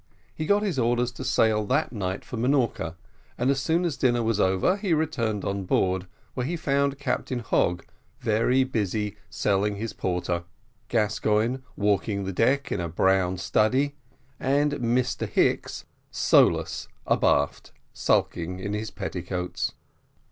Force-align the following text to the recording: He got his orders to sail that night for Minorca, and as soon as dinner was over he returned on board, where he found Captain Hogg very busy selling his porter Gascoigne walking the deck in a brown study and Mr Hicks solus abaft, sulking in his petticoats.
He 0.33 0.47
got 0.47 0.63
his 0.63 0.79
orders 0.79 1.11
to 1.11 1.23
sail 1.23 1.63
that 1.67 1.91
night 1.91 2.25
for 2.25 2.35
Minorca, 2.35 2.95
and 3.37 3.51
as 3.51 3.59
soon 3.61 3.85
as 3.85 3.97
dinner 3.97 4.23
was 4.23 4.39
over 4.39 4.75
he 4.77 4.95
returned 4.95 5.45
on 5.45 5.65
board, 5.65 6.07
where 6.33 6.43
he 6.47 6.55
found 6.57 6.97
Captain 6.97 7.37
Hogg 7.37 7.85
very 8.19 8.63
busy 8.63 9.15
selling 9.29 9.75
his 9.75 9.93
porter 9.93 10.43
Gascoigne 10.87 11.57
walking 11.77 12.23
the 12.23 12.33
deck 12.33 12.71
in 12.71 12.79
a 12.79 12.89
brown 12.89 13.37
study 13.37 13.93
and 14.39 14.71
Mr 14.71 15.27
Hicks 15.29 15.85
solus 16.09 16.87
abaft, 17.05 17.71
sulking 17.93 18.59
in 18.59 18.73
his 18.73 18.89
petticoats. 18.89 19.73